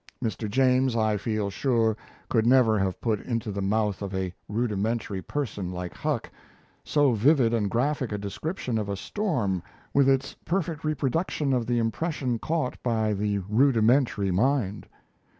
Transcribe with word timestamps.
Mr. 0.19 0.49
James, 0.49 0.95
I 0.95 1.15
feel 1.15 1.51
sure, 1.51 1.95
could 2.27 2.47
never 2.47 2.79
have 2.79 2.99
put 3.01 3.19
into 3.21 3.51
the 3.51 3.61
mouth 3.61 4.01
of 4.01 4.15
a 4.15 4.33
"rudimentary" 4.49 5.21
person 5.21 5.71
like 5.71 5.93
Huck, 5.93 6.27
so 6.83 7.11
vivid 7.11 7.53
and 7.53 7.69
graphic 7.69 8.11
a 8.11 8.17
description 8.17 8.79
of 8.79 8.89
a 8.89 8.95
storm 8.97 9.61
with 9.93 10.09
its 10.09 10.33
perfect 10.43 10.83
reproduction 10.83 11.53
of 11.53 11.67
the 11.67 11.77
impression 11.77 12.39
caught 12.39 12.81
by 12.81 13.13
the 13.13 13.37
"rudimentary" 13.47 14.31
mind. 14.31 14.87